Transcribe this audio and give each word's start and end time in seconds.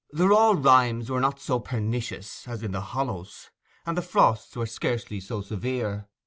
The 0.11 0.27
raw 0.27 0.55
rimes 0.57 1.11
were 1.11 1.19
not 1.21 1.39
so 1.39 1.59
pernicious 1.59 2.47
as 2.47 2.63
in 2.63 2.71
the 2.71 2.81
hollows, 2.81 3.51
and 3.85 3.95
the 3.95 4.01
frosts 4.01 4.55
were 4.55 4.65
scarcely 4.65 5.19
so 5.19 5.41
severe. 5.41 6.07